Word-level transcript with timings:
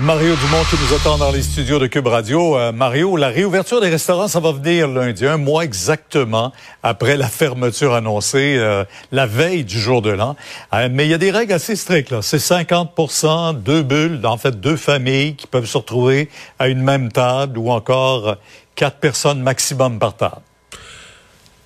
Mario 0.00 0.36
Dumont 0.36 0.62
qui 0.70 0.76
nous 0.76 0.94
attend 0.94 1.18
dans 1.18 1.32
les 1.32 1.42
studios 1.42 1.80
de 1.80 1.88
Cube 1.88 2.06
Radio. 2.06 2.56
Euh, 2.56 2.70
Mario, 2.70 3.16
la 3.16 3.30
réouverture 3.30 3.80
des 3.80 3.88
restaurants, 3.88 4.28
ça 4.28 4.38
va 4.38 4.52
venir 4.52 4.86
lundi, 4.86 5.26
un 5.26 5.38
mois 5.38 5.64
exactement 5.64 6.52
après 6.84 7.16
la 7.16 7.26
fermeture 7.26 7.94
annoncée 7.94 8.54
euh, 8.58 8.84
la 9.10 9.26
veille 9.26 9.64
du 9.64 9.76
jour 9.76 10.00
de 10.00 10.10
l'an. 10.10 10.36
Euh, 10.72 10.88
mais 10.88 11.06
il 11.06 11.10
y 11.10 11.14
a 11.14 11.18
des 11.18 11.32
règles 11.32 11.52
assez 11.52 11.74
strictes. 11.74 12.14
C'est 12.20 12.36
50% 12.36 13.60
deux 13.60 13.82
bulles, 13.82 14.20
en 14.24 14.36
fait 14.36 14.60
deux 14.60 14.76
familles 14.76 15.34
qui 15.34 15.48
peuvent 15.48 15.66
se 15.66 15.78
retrouver 15.78 16.28
à 16.60 16.68
une 16.68 16.80
même 16.80 17.10
table 17.10 17.58
ou 17.58 17.72
encore 17.72 18.36
quatre 18.76 18.98
personnes 18.98 19.42
maximum 19.42 19.98
par 19.98 20.16
table. 20.16 20.42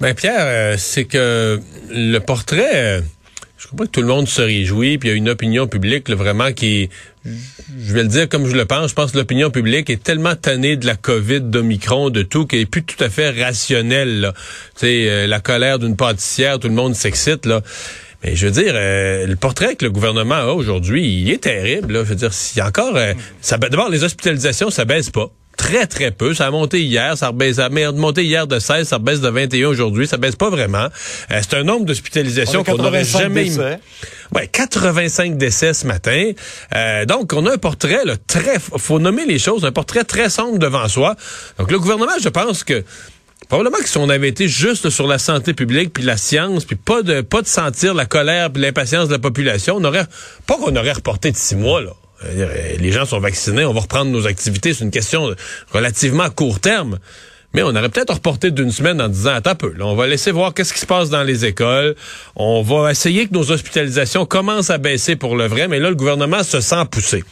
Ben 0.00 0.14
Pierre, 0.14 0.78
c'est 0.78 1.04
que 1.04 1.60
le 1.90 2.18
portrait, 2.20 3.02
je 3.62 3.68
crois 3.68 3.76
pas 3.76 3.84
que 3.84 3.90
tout 3.90 4.00
le 4.00 4.08
monde 4.08 4.26
se 4.26 4.42
réjouit, 4.42 4.98
puis 4.98 5.08
il 5.08 5.12
y 5.12 5.14
a 5.14 5.16
une 5.16 5.28
opinion 5.28 5.68
publique 5.68 6.08
là, 6.08 6.16
vraiment 6.16 6.52
qui, 6.52 6.90
je 7.24 7.94
vais 7.94 8.02
le 8.02 8.08
dire 8.08 8.28
comme 8.28 8.48
je 8.48 8.56
le 8.56 8.64
pense, 8.64 8.90
je 8.90 8.94
pense 8.94 9.12
que 9.12 9.18
l'opinion 9.18 9.50
publique 9.50 9.88
est 9.88 10.02
tellement 10.02 10.34
tannée 10.34 10.76
de 10.76 10.84
la 10.84 10.96
COVID, 10.96 11.42
d'Omicron, 11.42 12.10
de 12.10 12.22
tout, 12.22 12.44
qu'elle 12.44 12.58
est 12.58 12.66
plus 12.66 12.82
tout 12.82 13.02
à 13.04 13.08
fait 13.08 13.30
rationnelle. 13.30 14.32
Tu 14.74 14.80
sais, 14.80 15.08
euh, 15.08 15.26
la 15.28 15.38
colère 15.38 15.78
d'une 15.78 15.94
pâtissière, 15.94 16.58
tout 16.58 16.66
le 16.66 16.74
monde 16.74 16.96
s'excite 16.96 17.46
là. 17.46 17.62
Mais 18.24 18.34
je 18.34 18.46
veux 18.46 18.52
dire, 18.52 18.74
le 18.74 19.34
portrait 19.36 19.76
que 19.76 19.84
le 19.84 19.92
gouvernement 19.92 20.34
a 20.34 20.52
aujourd'hui, 20.52 21.06
il 21.06 21.30
est 21.30 21.42
terrible. 21.42 21.92
Là. 21.92 22.00
Je 22.02 22.08
veux 22.08 22.16
dire, 22.16 22.30
a 22.56 22.66
encore, 22.66 22.98
ça, 23.40 23.58
d'abord 23.58 23.90
les 23.90 24.02
hospitalisations, 24.02 24.70
ça 24.70 24.84
baisse 24.84 25.10
pas 25.10 25.30
très, 25.56 25.86
très 25.86 26.10
peu. 26.10 26.34
Ça 26.34 26.46
a 26.46 26.50
monté 26.50 26.82
hier, 26.82 27.16
ça, 27.16 27.28
rebaisse, 27.28 27.56
ça 27.56 27.66
a 27.66 27.92
monté 27.92 28.24
hier 28.24 28.46
de 28.46 28.58
16, 28.58 28.88
ça 28.88 28.98
baisse 28.98 29.20
de 29.20 29.28
21 29.28 29.68
aujourd'hui, 29.68 30.06
ça 30.06 30.16
baisse 30.16 30.36
pas 30.36 30.50
vraiment. 30.50 30.88
Euh, 31.30 31.40
c'est 31.40 31.54
un 31.54 31.64
nombre 31.64 31.86
d'hospitalisations 31.86 32.64
qu'on 32.64 32.76
n'aurait 32.76 33.04
jamais... 33.04 33.44
Décès. 33.44 33.78
Ouais, 34.34 34.46
85 34.46 35.36
décès 35.36 35.74
ce 35.74 35.86
matin. 35.86 36.30
Euh, 36.74 37.04
donc, 37.04 37.32
on 37.34 37.44
a 37.46 37.52
un 37.52 37.58
portrait 37.58 38.04
là, 38.04 38.14
très... 38.26 38.58
faut 38.58 38.98
nommer 38.98 39.26
les 39.26 39.38
choses, 39.38 39.64
un 39.64 39.72
portrait 39.72 40.04
très 40.04 40.30
sombre 40.30 40.58
devant 40.58 40.88
soi. 40.88 41.16
Donc, 41.58 41.70
le 41.70 41.78
gouvernement, 41.78 42.12
je 42.20 42.28
pense 42.28 42.64
que 42.64 42.84
Probablement 43.48 43.78
que 43.78 43.88
si 43.88 43.98
on 43.98 44.08
avait 44.08 44.28
été 44.28 44.48
juste 44.48 44.88
sur 44.88 45.06
la 45.06 45.18
santé 45.18 45.52
publique 45.52 45.92
puis 45.92 46.02
la 46.04 46.16
science 46.16 46.64
puis 46.64 46.76
pas 46.76 47.02
de 47.02 47.20
pas 47.20 47.42
de 47.42 47.46
sentir 47.46 47.92
la 47.92 48.06
colère 48.06 48.50
puis 48.50 48.62
l'impatience 48.62 49.08
de 49.08 49.12
la 49.12 49.18
population, 49.18 49.76
on 49.76 49.84
aurait 49.84 50.06
pas 50.46 50.56
qu'on 50.56 50.74
aurait 50.74 50.92
reporté 50.92 51.30
de 51.30 51.36
six 51.36 51.56
mois 51.56 51.82
là. 51.82 51.90
Euh, 52.24 52.76
les 52.78 52.92
gens 52.92 53.04
sont 53.04 53.20
vaccinés, 53.20 53.64
on 53.64 53.72
va 53.72 53.80
reprendre 53.80 54.10
nos 54.10 54.26
activités. 54.26 54.74
C'est 54.74 54.84
une 54.84 54.90
question 54.90 55.34
relativement 55.72 56.28
court 56.30 56.60
terme. 56.60 56.98
Mais 57.54 57.62
on 57.62 57.68
aurait 57.68 57.90
peut-être 57.90 58.14
reporté 58.14 58.50
d'une 58.50 58.70
semaine 58.70 59.00
en 59.00 59.08
disant, 59.08 59.34
attends 59.34 59.50
un 59.50 59.54
peu, 59.54 59.74
on 59.80 59.94
va 59.94 60.06
laisser 60.06 60.30
voir 60.30 60.54
qu'est-ce 60.54 60.72
qui 60.72 60.80
se 60.80 60.86
passe 60.86 61.10
dans 61.10 61.22
les 61.22 61.44
écoles. 61.44 61.94
On 62.34 62.62
va 62.62 62.90
essayer 62.90 63.26
que 63.26 63.34
nos 63.34 63.50
hospitalisations 63.50 64.24
commencent 64.24 64.70
à 64.70 64.78
baisser 64.78 65.16
pour 65.16 65.36
le 65.36 65.46
vrai, 65.46 65.68
mais 65.68 65.78
là, 65.78 65.90
le 65.90 65.96
gouvernement 65.96 66.42
se 66.42 66.60
sent 66.60 66.84
poussé. 66.90 67.24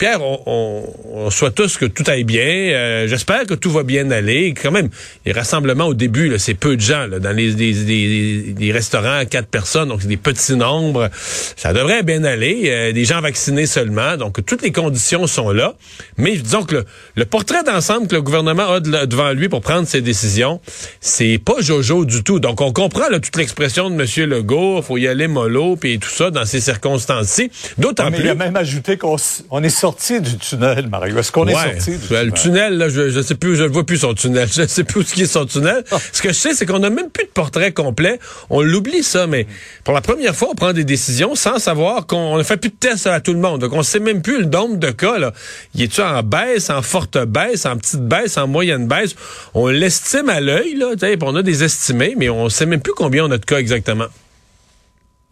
Pierre, 0.00 0.22
on, 0.22 0.82
on, 1.12 1.28
souhaite 1.28 1.54
tous 1.54 1.76
que 1.76 1.84
tout 1.84 2.04
aille 2.06 2.24
bien. 2.24 2.42
Euh, 2.42 3.06
j'espère 3.06 3.44
que 3.44 3.52
tout 3.52 3.70
va 3.70 3.82
bien 3.82 4.10
aller. 4.10 4.54
Quand 4.54 4.70
même, 4.70 4.88
les 5.26 5.32
rassemblements 5.32 5.84
au 5.84 5.92
début, 5.92 6.32
c'est 6.38 6.54
peu 6.54 6.76
de 6.76 6.80
gens. 6.80 7.06
Là, 7.06 7.18
dans 7.18 7.36
les, 7.36 7.50
les, 7.50 8.72
restaurants 8.72 9.18
à 9.18 9.26
quatre 9.26 9.48
personnes, 9.48 9.90
donc 9.90 10.00
c'est 10.00 10.08
des 10.08 10.16
petits 10.16 10.56
nombres. 10.56 11.10
Ça 11.12 11.74
devrait 11.74 12.02
bien 12.02 12.24
aller. 12.24 12.62
Euh, 12.70 12.92
des 12.92 13.04
gens 13.04 13.20
vaccinés 13.20 13.66
seulement. 13.66 14.16
Donc, 14.16 14.42
toutes 14.46 14.62
les 14.62 14.72
conditions 14.72 15.26
sont 15.26 15.50
là. 15.50 15.74
Mais 16.16 16.34
disons 16.34 16.62
que 16.62 16.86
le, 17.14 17.24
portrait 17.26 17.62
d'ensemble 17.62 18.08
que 18.08 18.14
le 18.14 18.22
gouvernement 18.22 18.72
a 18.72 18.80
devant 18.80 19.32
lui 19.32 19.50
pour 19.50 19.60
prendre 19.60 19.86
ses 19.86 20.00
décisions, 20.00 20.62
c'est 21.02 21.36
pas 21.36 21.60
Jojo 21.60 22.06
du 22.06 22.24
tout. 22.24 22.40
Donc, 22.40 22.62
on 22.62 22.72
comprend 22.72 23.10
là, 23.10 23.20
toute 23.20 23.36
l'expression 23.36 23.90
de 23.90 24.02
M. 24.02 24.30
Legault. 24.30 24.80
faut 24.80 24.96
y 24.96 25.06
aller 25.06 25.28
mollo, 25.28 25.76
puis 25.76 25.98
tout 25.98 26.08
ça 26.08 26.30
dans 26.30 26.46
ces 26.46 26.62
circonstances-ci. 26.62 27.50
D'autant 27.76 28.10
plus... 28.10 28.22
Il 28.22 28.28
a 28.30 28.34
même 28.34 28.56
ajouté 28.56 28.96
qu'on 28.96 29.18
est 29.62 29.68
sorti 29.68 29.89
sorti 29.90 30.20
du 30.20 30.38
tunnel, 30.38 30.88
Mario? 30.88 31.18
Est-ce 31.18 31.32
qu'on 31.32 31.46
est 31.48 31.54
sorti 31.54 31.98
du 31.98 32.06
tunnel? 32.06 32.26
Le 32.26 32.32
tunnel, 32.32 32.78
là, 32.78 32.88
je, 32.88 33.00
ne 33.16 33.22
sais 33.22 33.34
plus, 33.34 33.56
je 33.56 33.64
ne 33.64 33.68
vois 33.68 33.84
plus 33.84 33.98
son 33.98 34.14
tunnel. 34.14 34.48
Je 34.54 34.62
ne 34.62 34.66
sais 34.66 34.84
plus 34.84 35.00
où 35.00 35.02
ce 35.02 35.14
qui 35.14 35.22
est 35.22 35.26
son 35.26 35.46
tunnel. 35.46 35.84
Ah. 35.90 35.98
Ce 36.12 36.22
que 36.22 36.28
je 36.28 36.34
sais, 36.34 36.54
c'est 36.54 36.66
qu'on 36.66 36.78
n'a 36.78 36.90
même 36.90 37.10
plus 37.10 37.24
de 37.24 37.30
portrait 37.30 37.72
complet. 37.72 38.18
On 38.50 38.60
l'oublie, 38.60 39.02
ça, 39.02 39.26
mais 39.26 39.46
pour 39.84 39.94
la 39.94 40.00
première 40.00 40.34
fois, 40.34 40.48
on 40.52 40.54
prend 40.54 40.72
des 40.72 40.84
décisions 40.84 41.34
sans 41.34 41.58
savoir 41.58 42.06
qu'on 42.06 42.36
ne 42.38 42.42
fait 42.42 42.56
plus 42.56 42.70
de 42.70 42.74
tests 42.74 43.06
à 43.06 43.20
tout 43.20 43.32
le 43.32 43.38
monde. 43.38 43.60
Donc, 43.60 43.72
on 43.72 43.82
sait 43.82 44.00
même 44.00 44.22
plus 44.22 44.40
le 44.40 44.46
nombre 44.46 44.76
de 44.76 44.90
cas, 44.90 45.18
là. 45.18 45.32
Il 45.74 45.82
est-tu 45.82 46.02
en 46.02 46.22
baisse, 46.22 46.70
en 46.70 46.82
forte 46.82 47.18
baisse, 47.18 47.66
en 47.66 47.76
petite 47.76 48.06
baisse, 48.06 48.36
en 48.36 48.46
moyenne 48.46 48.86
baisse? 48.86 49.14
On 49.54 49.68
l'estime 49.68 50.28
à 50.28 50.40
l'œil, 50.40 50.74
là. 50.74 50.90
On 51.22 51.36
a 51.36 51.42
des 51.42 51.64
estimés, 51.64 52.14
mais 52.16 52.28
on 52.28 52.48
sait 52.48 52.66
même 52.66 52.80
plus 52.80 52.94
combien 52.94 53.24
on 53.24 53.30
a 53.30 53.38
de 53.38 53.44
cas 53.44 53.58
exactement. 53.58 54.06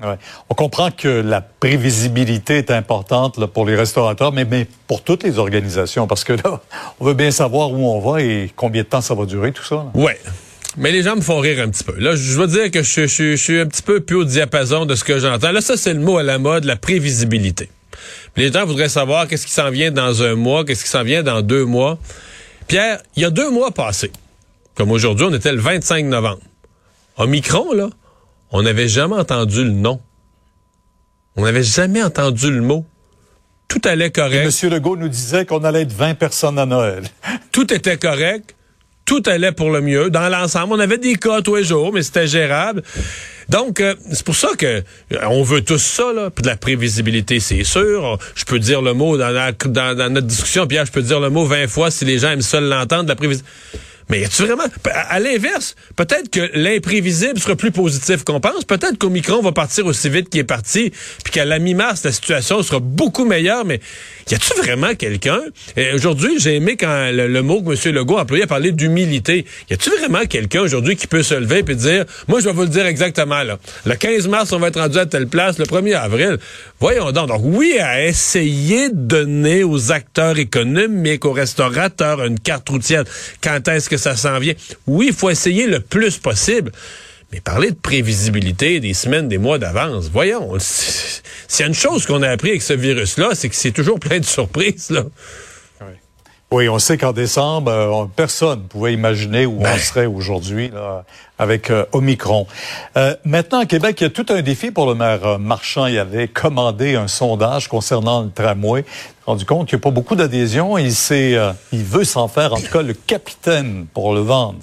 Ouais. 0.03 0.17
On 0.49 0.55
comprend 0.55 0.91
que 0.93 1.09
la 1.09 1.41
prévisibilité 1.41 2.59
est 2.59 2.71
importante 2.71 3.45
pour 3.47 3.67
les 3.67 3.75
restaurateurs, 3.75 4.33
mais, 4.33 4.45
mais 4.45 4.67
pour 4.87 5.03
toutes 5.03 5.25
les 5.25 5.39
organisations, 5.39 6.07
parce 6.07 6.23
que 6.23 6.35
là, 6.35 6.61
on 7.01 7.05
veut 7.05 7.15
bien 7.15 7.33
savoir 7.33 7.73
où 7.73 7.85
on 7.89 7.99
va 7.99 8.23
et 8.23 8.53
combien 8.55 8.83
de 8.83 8.87
temps 8.87 9.01
ça 9.01 9.15
va 9.15 9.27
durer, 9.27 9.53
tout 9.53 9.65
ça. 9.65 9.87
Oui. 9.95 10.13
Mais 10.77 10.93
les 10.93 11.03
gens 11.03 11.17
me 11.17 11.21
font 11.21 11.41
rire 11.41 11.61
un 11.61 11.69
petit 11.69 11.83
peu. 11.83 11.99
Là, 11.99 12.15
je 12.15 12.39
veux 12.39 12.47
dire 12.47 12.71
que 12.71 12.83
je 12.85 13.37
suis 13.37 13.61
un 13.61 13.67
petit 13.67 13.83
peu 13.83 14.01
plus 14.01 14.17
au 14.17 14.25
diapason 14.25 14.87
de 14.87 14.95
ce 14.95 15.03
que 15.03 15.19
j'entends. 15.19 15.51
Là, 15.51 15.61
ça, 15.61 15.77
c'est 15.77 15.95
le 15.95 16.01
mot 16.01 16.19
à 16.19 16.23
la 16.23 16.39
mode, 16.39 16.65
la 16.65 16.77
prévisibilité. 16.77 17.69
Les 18.37 18.53
gens 18.53 18.65
voudraient 18.65 18.89
savoir 18.89 19.27
qu'est-ce 19.27 19.47
qui 19.47 19.53
s'en 19.53 19.71
vient 19.71 19.91
dans 19.91 20.23
un 20.23 20.37
mois, 20.37 20.65
qu'est-ce 20.65 20.85
qui 20.85 20.91
s'en 20.91 21.03
vient 21.03 21.25
dans 21.25 21.43
deux 21.43 21.65
mois. 21.65 21.99
Pierre, 22.69 23.01
il 23.17 23.23
y 23.23 23.25
a 23.25 23.31
deux 23.31 23.51
mois 23.51 23.73
passés, 23.73 24.13
comme 24.77 24.93
aujourd'hui, 24.93 25.27
on 25.29 25.35
était 25.35 25.51
le 25.51 25.59
25 25.59 26.05
novembre. 26.05 26.39
Omicron, 27.17 27.73
là, 27.73 27.89
on 28.51 28.63
n'avait 28.63 28.89
jamais 28.89 29.17
entendu 29.17 29.65
le 29.65 29.71
nom. 29.71 30.01
On 31.37 31.45
n'avait 31.45 31.63
jamais 31.63 32.03
entendu 32.03 32.51
le 32.51 32.61
mot. 32.61 32.85
Tout 33.69 33.81
allait 33.85 34.11
correct. 34.11 34.63
Et 34.63 34.67
M. 34.67 34.73
Legault 34.73 34.97
nous 34.97 35.09
disait 35.09 35.45
qu'on 35.45 35.63
allait 35.63 35.83
être 35.83 35.93
20 35.93 36.15
personnes 36.15 36.59
à 36.59 36.67
Noël. 36.67 37.05
Tout 37.53 37.73
était 37.73 37.99
correct. 37.99 38.55
Tout 39.05 39.23
allait 39.27 39.53
pour 39.53 39.71
le 39.71 39.81
mieux. 39.81 40.11
Dans 40.11 40.29
l'ensemble, 40.29 40.75
on 40.75 40.79
avait 40.79 40.99
des 40.99 41.15
cas 41.15 41.41
tous 41.41 41.57
les 41.57 41.65
jours, 41.65 41.93
mais 41.93 42.03
c'était 42.03 42.27
gérable. 42.27 42.83
Donc, 43.49 43.81
euh, 43.81 43.95
c'est 44.11 44.25
pour 44.25 44.37
ça 44.37 44.49
que 44.59 44.67
euh, 44.67 45.17
on 45.31 45.43
veut 45.43 45.63
tous 45.63 45.79
ça, 45.79 46.13
là. 46.13 46.29
Puis 46.31 46.43
de 46.43 46.49
la 46.49 46.57
prévisibilité, 46.57 47.41
c'est 47.41 47.65
sûr. 47.65 48.19
Je 48.35 48.45
peux 48.45 48.59
dire 48.59 48.83
le 48.83 48.93
mot 48.93 49.17
dans, 49.17 49.33
dans, 49.33 50.13
notre 50.13 50.27
discussion, 50.27 50.67
Pierre, 50.67 50.85
je 50.85 50.93
peux 50.93 51.01
dire 51.01 51.21
le 51.21 51.31
mot 51.31 51.47
20 51.47 51.69
fois 51.69 51.91
si 51.91 52.05
les 52.05 52.19
gens 52.19 52.33
aiment 52.33 52.43
ça 52.43 52.61
l'entendre, 52.61 53.09
la 53.09 53.17
prévisibilité. 53.17 53.51
Mais 54.11 54.27
tu 54.29 54.45
vraiment, 54.45 54.65
à 54.93 55.21
l'inverse, 55.21 55.75
peut-être 55.97 56.31
que 56.31 56.51
l'imprévisible 56.55 57.39
sera 57.39 57.57
plus 57.57 57.71
positif 57.71 58.25
qu'on 58.25 58.41
pense. 58.41 58.65
Peut-être 58.65 58.97
qu'Omicron 58.97 59.43
va 59.43 59.53
partir 59.53 59.85
aussi 59.87 60.09
vite 60.09 60.31
qu'il 60.31 60.41
est 60.41 60.45
parti, 60.45 60.93
puis 61.25 61.33
qu'à 61.33 61.45
la 61.45 61.59
mi-mars, 61.59 62.05
la 62.05 62.13
situation 62.13 62.63
sera 62.63 62.81
beaucoup 62.81 63.27
meilleure. 63.27 63.67
Mais 63.67 63.81
y 64.31 64.35
a-tu 64.35 64.55
vraiment 64.55 64.95
quelqu'un? 64.95 65.41
Aujourd'hui, 65.95 66.39
j'ai 66.39 66.57
aimé 66.57 66.77
quand 66.77 67.11
le, 67.13 67.43
mot 67.43 67.63
que 67.63 67.73
M. 67.73 67.95
Legault 67.95 68.17
a 68.19 68.23
employé 68.23 68.45
a 68.45 68.47
parlé 68.47 68.73
d'humilité. 68.73 69.45
Y 69.71 69.75
a-tu 69.75 69.91
vraiment 69.91 70.25
quelqu'un 70.25 70.63
aujourd'hui 70.63 70.97
qui 70.97 71.07
peut 71.07 71.23
se 71.23 71.35
lever 71.35 71.65
et 71.69 71.75
dire, 71.75 72.05
moi, 72.29 72.41
je 72.41 72.47
vais 72.47 72.53
vous 72.53 72.63
le 72.63 72.69
dire 72.69 72.87
exactement 72.87 73.43
là. 73.43 73.59
Le 73.85 73.95
15 73.95 74.29
mars, 74.29 74.53
on 74.53 74.59
va 74.59 74.69
être 74.69 74.81
rendu 74.81 74.99
à 74.99 75.07
telle 75.07 75.29
place. 75.29 75.59
Le 75.59 75.67
1er 75.67 75.95
avril, 75.95 76.39
voyons 76.81 77.13
donc. 77.13 77.29
Donc 77.29 77.43
oui, 77.45 77.79
à 77.79 78.07
essayer 78.07 78.89
de 78.89 78.95
donner 78.95 79.65
aux 79.65 79.93
acteurs 79.93 80.39
économiques, 80.39 81.25
aux 81.25 81.33
restaurateurs 81.33 82.25
une 82.25 82.39
carte 82.39 82.69
routière. 82.69 83.05
Quand 83.43 83.67
est-ce 83.69 83.91
que 83.91 83.98
ça 83.99 84.17
s'en 84.17 84.39
vient. 84.39 84.55
Oui, 84.87 85.07
il 85.09 85.15
faut 85.15 85.31
essayer 85.31 85.67
le 85.67 85.81
plus 85.81 86.19
possible. 86.19 86.73
Mais 87.33 87.41
parler 87.41 87.71
de 87.71 87.77
prévisibilité 87.77 88.81
des 88.81 88.95
semaines, 88.95 89.29
des 89.29 89.37
mois 89.37 89.59
d'avance, 89.59 90.09
voyons, 90.11 90.55
s'il 90.59 91.61
y 91.61 91.63
a 91.63 91.67
une 91.67 91.75
chose 91.75 92.07
qu'on 92.07 92.23
a 92.23 92.29
appris 92.31 92.51
avec 92.51 92.63
ce 92.63 92.73
virus-là, 92.73 93.31
c'est 93.35 93.51
que 93.51 93.55
c'est 93.55 93.73
toujours 93.73 94.01
plein 94.01 94.19
de 94.19 94.25
surprises, 94.25 94.91
là. 94.91 95.05
Oui, 96.51 96.67
on 96.71 96.79
sait 96.79 96.97
qu'en 96.97 97.13
décembre, 97.13 97.71
euh, 97.71 98.07
personne 98.17 98.61
ne 98.61 98.65
pouvait 98.65 98.95
imaginer 98.95 99.45
où 99.45 99.59
on 99.59 99.63
ben. 99.63 99.77
serait 99.77 100.07
aujourd'hui 100.07 100.71
avec 101.39 101.69
euh, 101.71 101.85
Omicron. 101.93 102.47
Euh, 102.97 103.15
maintenant, 103.27 103.59
à 103.59 103.67
Québec, 103.67 104.01
il 104.01 104.05
y 104.05 104.07
a 104.07 104.11
tout 104.11 104.25
un 104.31 104.41
défi 104.41 104.71
pour 104.71 104.87
le 104.87 104.95
maire 104.95 105.39
Marchand. 105.39 105.85
Il 105.85 105.99
avait 105.99 106.27
commandé 106.27 106.95
un 106.95 107.07
sondage 107.07 107.69
concernant 107.69 108.23
le 108.23 108.31
tramway. 108.31 108.87
rendu 109.27 109.45
compte 109.45 109.69
qu'il 109.69 109.77
n'y 109.77 109.83
a 109.83 109.85
pas 109.85 109.91
beaucoup 109.91 110.17
d'adhésion. 110.17 110.79
Il, 110.79 110.95
il 111.73 111.85
veut 111.85 112.05
s'en 112.05 112.29
faire, 112.29 112.55
en 112.55 112.57
tout 112.57 112.73
cas, 112.73 112.81
le 112.81 112.95
capitaine 112.95 113.87
pour 113.93 114.15
le 114.15 114.21
vendre. 114.21 114.57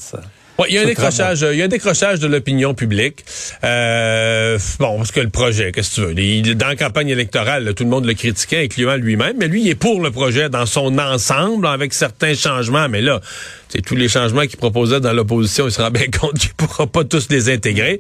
Il 0.70 0.74
y 0.74 0.78
a 0.78 0.82
un 0.82 0.86
décrochage, 0.86 1.46
il 1.52 1.58
y 1.58 1.62
a 1.62 1.66
un 1.66 1.70
décrochage 1.70 2.20
de 2.20 2.28
l'opinion 2.28 2.74
publique. 2.74 3.26
Euh, 3.64 4.58
bon, 4.80 4.98
parce 4.98 5.12
que 5.12 5.20
le 5.20 5.30
projet, 5.30 5.72
qu'est-ce 5.74 5.90
que 5.90 5.96
tu 5.96 6.02
veux? 6.08 6.20
Il- 6.20 6.56
dans 6.56 6.68
la 6.68 6.76
campagne 6.76 7.10
électorale, 7.10 7.66
là, 7.66 7.74
tout 7.74 7.84
le 7.84 7.90
monde 7.90 8.06
le 8.06 8.14
critiquait, 8.14 8.64
incluant 8.64 8.96
lui-même, 8.96 9.36
mais 9.38 9.48
lui, 9.48 9.62
il 9.64 9.70
est 9.70 9.76
pour 9.76 10.02
le 10.02 10.12
projet 10.12 10.50
dans 10.50 10.66
son 10.66 10.98
ensemble, 10.98 11.68
avec 11.68 11.94
certains 11.94 12.34
changements, 12.36 12.88
mais 12.88 13.02
là, 13.02 13.20
c'est 13.68 13.82
tous 13.82 13.96
les 13.96 14.08
changements 14.08 14.44
qu'il 14.44 14.58
proposait 14.58 15.02
dans 15.02 15.12
l'opposition, 15.12 15.66
il 15.68 15.72
se 15.72 15.82
rend 15.82 15.92
bien 15.92 16.06
compte 16.22 16.38
qu'il 16.40 16.54
pourra 16.54 16.88
pas 16.88 17.04
tous 17.04 17.28
les 17.30 17.50
intégrer. 17.50 18.00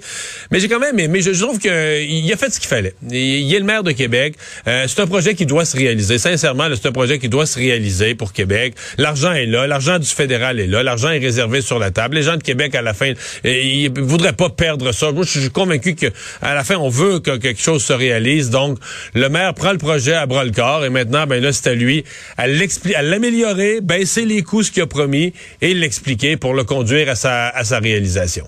Mais 0.51 0.59
j'ai 0.61 0.69
quand 0.69 0.79
même 0.79 0.97
aimé, 0.99 1.21
je, 1.21 1.33
je 1.33 1.41
trouve 1.41 1.59
qu'il 1.59 1.71
a 1.71 2.37
fait 2.37 2.49
ce 2.53 2.59
qu'il 2.59 2.69
fallait. 2.69 2.95
Il, 3.09 3.15
il 3.17 3.53
est 3.53 3.59
le 3.59 3.65
maire 3.65 3.83
de 3.83 3.91
Québec. 3.91 4.35
Euh, 4.67 4.85
c'est 4.87 5.01
un 5.01 5.07
projet 5.07 5.35
qui 5.35 5.45
doit 5.45 5.65
se 5.65 5.75
réaliser. 5.75 6.17
Sincèrement, 6.19 6.67
c'est 6.73 6.87
un 6.87 6.91
projet 6.93 7.19
qui 7.19 7.27
doit 7.27 7.45
se 7.45 7.59
réaliser 7.59 8.15
pour 8.15 8.31
Québec. 8.31 8.75
L'argent 8.97 9.33
est 9.33 9.45
là, 9.45 9.67
l'argent 9.67 9.99
du 9.99 10.07
fédéral 10.07 10.59
est 10.61 10.67
là, 10.67 10.83
l'argent 10.83 11.09
est 11.09 11.19
réservé 11.19 11.59
sur 11.61 11.79
la 11.79 11.91
table. 11.91 12.15
Les 12.15 12.23
gens 12.23 12.37
de 12.37 12.43
Québec, 12.45 12.75
à 12.75 12.81
la 12.81 12.93
fin, 12.93 13.11
euh, 13.11 13.13
ils 13.43 13.91
voudraient 13.99 14.33
pas 14.33 14.49
perdre 14.49 14.91
ça. 14.91 15.11
Moi, 15.11 15.25
je 15.25 15.39
suis 15.39 15.49
convaincu 15.49 15.95
que 15.95 16.07
à 16.41 16.53
la 16.53 16.63
fin, 16.63 16.75
on 16.77 16.89
veut 16.89 17.19
que 17.19 17.35
quelque 17.37 17.61
chose 17.61 17.83
se 17.83 17.93
réalise. 17.93 18.49
Donc, 18.49 18.77
le 19.13 19.27
maire 19.27 19.53
prend 19.53 19.71
le 19.71 19.77
projet 19.77 20.13
à 20.13 20.25
bras 20.25 20.45
le 20.45 20.51
corps 20.51 20.85
et 20.85 20.89
maintenant, 20.89 21.27
ben 21.27 21.41
là, 21.43 21.51
c'est 21.51 21.69
à 21.69 21.73
lui 21.75 22.03
à 22.37 22.47
l'expli- 22.47 22.95
à 22.95 23.01
l'améliorer, 23.01 23.81
baisser 23.81 24.25
les 24.25 24.43
coûts, 24.43 24.63
ce 24.63 24.71
qu'il 24.71 24.83
a 24.83 24.87
promis, 24.87 25.33
et 25.61 25.73
l'expliquer 25.73 26.37
pour 26.37 26.53
le 26.53 26.63
conduire 26.63 27.09
à 27.09 27.15
sa, 27.15 27.49
à 27.49 27.63
sa 27.63 27.79
réalisation. 27.79 28.45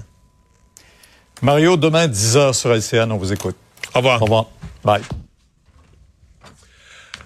Mario, 1.42 1.78
demain, 1.78 2.08
10h 2.08 2.54
sur 2.54 2.74
LCN, 2.74 3.12
on 3.12 3.18
vous 3.18 3.34
écoute. 3.34 3.56
Au 3.94 4.00
revoir. 4.00 4.22
Au 4.22 4.26
revoir. 4.26 4.46
Bye. 4.84 5.02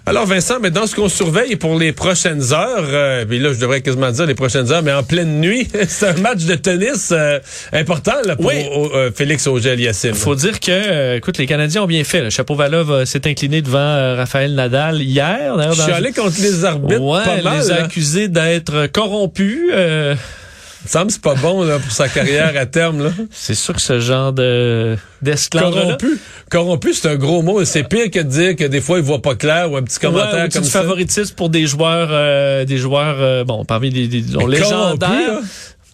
Alors 0.04 0.26
Vincent, 0.26 0.56
mais 0.60 0.72
dans 0.72 0.88
ce 0.88 0.96
qu'on 0.96 1.08
surveille 1.08 1.54
pour 1.54 1.78
les 1.78 1.92
prochaines 1.92 2.52
heures, 2.52 2.86
euh, 2.90 3.24
puis 3.24 3.38
là 3.38 3.52
je 3.52 3.60
devrais 3.60 3.82
quasiment 3.82 4.10
dire 4.10 4.26
les 4.26 4.34
prochaines 4.34 4.72
heures, 4.72 4.82
mais 4.82 4.92
en 4.92 5.04
pleine 5.04 5.40
nuit, 5.40 5.68
c'est 5.88 6.08
un 6.08 6.14
match 6.14 6.44
de 6.44 6.56
tennis 6.56 7.10
euh, 7.12 7.38
important 7.72 8.14
là, 8.24 8.34
pour 8.34 8.46
Oui. 8.46 8.54
au- 8.74 8.92
euh, 8.96 9.10
Félix 9.14 9.46
Auger-Aliassime. 9.46 10.14
faut 10.14 10.34
dire 10.34 10.58
que, 10.58 10.70
euh, 10.72 11.16
écoute, 11.18 11.38
les 11.38 11.46
Canadiens 11.46 11.82
ont 11.82 11.86
bien 11.86 12.02
fait. 12.02 12.20
Le 12.20 12.30
Chapeau-Valov 12.30 12.90
euh, 12.90 13.04
s'est 13.04 13.28
incliné 13.28 13.62
devant 13.62 14.16
Raphaël 14.16 14.56
Nadal 14.56 15.00
hier. 15.00 15.56
d'ailleurs, 15.56 15.74
Je 15.74 15.82
suis 15.82 15.92
allé 15.92 16.10
contre 16.10 16.40
les 16.40 16.64
arbitres 16.64 17.00
Ouais, 17.00 17.24
pas 17.24 17.40
mal. 17.40 17.60
les 17.60 17.70
a 17.70 17.76
là. 17.78 17.84
accusés 17.84 18.26
d'être 18.26 18.88
corrompus. 18.88 19.70
Me 20.84 20.88
semble 20.88 21.06
que 21.08 21.12
c'est 21.12 21.22
pas 21.22 21.34
bon 21.34 21.62
là, 21.64 21.78
pour 21.78 21.92
sa 21.92 22.08
carrière 22.08 22.52
à 22.56 22.66
terme. 22.66 23.04
Là. 23.04 23.10
c'est 23.30 23.54
sûr 23.54 23.74
que 23.74 23.80
ce 23.80 24.00
genre 24.00 24.32
de 24.32 24.96
Corrompu. 25.50 26.18
Corrompu, 26.50 26.92
c'est 26.94 27.08
un 27.08 27.16
gros 27.16 27.42
mot. 27.42 27.64
C'est 27.64 27.84
pire 27.84 28.10
que 28.10 28.18
de 28.18 28.28
dire 28.28 28.56
que 28.56 28.64
des 28.64 28.80
fois 28.80 28.98
il 28.98 29.04
voit 29.04 29.22
pas 29.22 29.34
clair 29.34 29.70
ou 29.70 29.76
un 29.76 29.82
petit 29.82 29.98
commentaire 29.98 30.48
comme 30.48 30.64
ça. 30.64 30.80
favoritisme 30.80 31.34
pour 31.34 31.48
des 31.48 31.66
joueurs, 31.66 32.08
euh, 32.10 32.64
des 32.64 32.78
joueurs, 32.78 33.16
euh, 33.18 33.44
bon, 33.44 33.64
parmi 33.64 33.90
les, 33.90 34.06
les 34.06 34.22
corrompu, 34.22 34.50
légendaires. 34.52 35.10
là. 35.10 35.40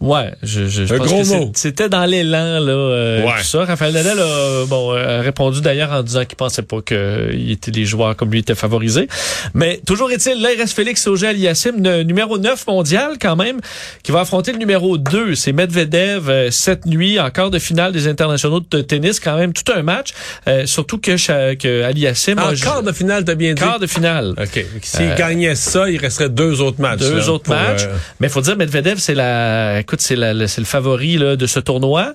Ouais, 0.01 0.33
je, 0.45 0.67
je, 0.69 0.85
je 0.85 0.95
pense 0.95 1.09
que 1.11 1.37
c'était 1.55 1.89
dans 1.89 2.05
l'élan 2.05 2.61
là. 2.61 2.71
euh, 2.73 3.25
Ouais. 3.25 3.33
tout 3.39 3.45
ça. 3.45 3.65
Raphaël 3.65 3.93
Nadal 3.95 4.21
a 4.21 4.65
bon 4.67 4.93
a 4.93 5.21
répondu 5.23 5.61
d'ailleurs 5.61 5.91
en 5.93 6.03
disant 6.05 6.25
qu'il 6.25 6.37
pensait 6.37 6.63
pas 6.63 6.81
que 6.83 7.31
il 7.33 7.51
était 7.51 7.73
les 7.73 7.85
joueurs 7.85 8.15
comme 8.15 8.31
lui 8.31 8.39
étaient 8.39 8.55
favorisés. 8.55 9.09
Mais 9.55 9.81
toujours 9.87 10.11
est-il, 10.13 10.41
là 10.41 10.51
il 10.55 10.61
reste 10.61 10.75
Félix 10.75 11.05
Auger-Aliassime, 11.07 11.81
ne- 11.81 12.03
numéro 12.05 12.39
9 12.39 12.67
mondial 12.69 13.15
quand 13.21 13.35
même, 13.35 13.59
qui 14.05 14.13
va 14.13 14.21
affronter 14.21 14.53
le 14.53 14.59
numéro 14.59 14.99
2. 14.99 15.35
C'est 15.35 15.53
Medvedev 15.53 16.29
euh, 16.31 16.51
cette 16.53 16.87
nuit, 16.87 17.19
en 17.19 17.31
quart 17.31 17.51
de 17.51 17.59
finale 17.59 17.93
des 17.93 18.07
internationaux 18.07 18.61
de 18.71 18.81
tennis, 18.83 19.19
quand 19.19 19.37
même 19.37 19.53
tout 19.53 19.73
un 19.75 19.83
match. 19.83 20.11
Euh, 20.47 20.65
surtout 20.67 20.99
que, 20.99 21.55
que 21.55 21.83
Aliassime 21.83 22.39
En 22.39 22.49
a 22.51 22.55
quart 22.55 22.83
de 22.85 22.93
finale, 22.93 23.25
t'as 23.25 23.35
bien 23.35 23.53
dit. 23.55 23.61
quart 23.61 23.81
de 23.81 23.87
finale. 23.89 24.35
OK. 24.41 24.65
S'il 24.83 25.07
Euh, 25.07 25.17
gagnait 25.17 25.55
ça, 25.57 25.91
il 25.91 25.99
resterait 25.99 26.29
deux 26.29 26.61
autres 26.61 26.81
matchs. 26.81 27.01
Deux 27.01 27.19
là, 27.19 27.29
autres 27.31 27.51
matchs. 27.51 27.83
euh, 27.85 27.95
Mais 28.21 28.29
il 28.29 28.31
faut 28.31 28.41
dire, 28.41 28.57
Medvedev, 28.57 28.99
c'est 28.99 29.15
la, 29.15 29.83
écoute, 29.89 30.01
c'est 30.01 30.17
le- 30.17 30.47
favori 30.65 31.17
là, 31.17 31.37
de 31.37 31.47
ce 31.47 31.61
tournoi. 31.61 32.13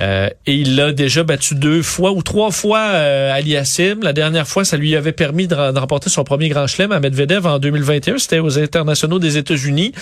Euh, 0.00 0.28
et 0.46 0.54
il 0.54 0.74
l'a 0.74 0.90
déjà 0.92 1.22
battu 1.22 1.54
deux 1.54 1.80
fois 1.80 2.10
ou 2.10 2.20
trois 2.22 2.50
fois 2.50 2.80
euh. 2.94 3.32
La 4.02 4.12
dernière 4.12 4.46
fois, 4.48 4.64
ça 4.64 4.76
lui 4.76 4.96
avait 4.96 5.12
permis 5.12 5.46
de, 5.46 5.54
re- 5.54 5.72
de 5.72 5.78
remporter 5.78 6.10
son 6.10 6.24
premier 6.24 6.48
grand 6.48 6.66
chelem 6.66 6.90
à 6.90 6.98
Medvedev 6.98 7.46
en 7.46 7.58
2021. 7.60 8.18
C'était 8.18 8.40
aux 8.40 8.58
internationaux 8.58 9.20
des 9.20 9.38
États-Unis. 9.38 9.92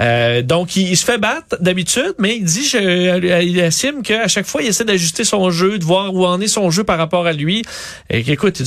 Euh, 0.00 0.42
donc, 0.42 0.76
il, 0.76 0.88
il 0.90 0.96
se 0.96 1.04
fait 1.06 1.16
battre 1.18 1.56
d'habitude, 1.60 2.14
mais 2.18 2.36
il 2.36 2.44
dit 2.44 2.68
je, 2.68 3.08
à 3.10 3.36
Aliassim 3.36 4.02
qu'à 4.02 4.28
chaque 4.28 4.46
fois, 4.46 4.62
il 4.62 4.68
essaie 4.68 4.84
d'ajuster 4.84 5.24
son 5.24 5.50
jeu, 5.50 5.78
de 5.78 5.84
voir 5.84 6.12
où 6.14 6.26
en 6.26 6.40
est 6.40 6.46
son 6.46 6.70
jeu 6.70 6.84
par 6.84 6.98
rapport 6.98 7.26
à 7.26 7.32
lui. 7.32 7.62
Et 8.10 8.22
qu'écoute, 8.22 8.60
il 8.60 8.66